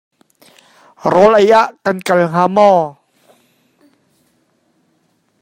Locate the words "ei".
1.39-1.49